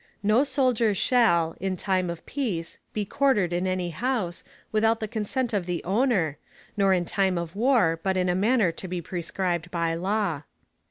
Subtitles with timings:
[0.23, 5.53] No Soldier shall, in time of peace be quartered in any house, without the consent
[5.53, 6.39] of the Owner,
[6.75, 10.41] nor in time of war, but in a manner to be prescribed by law.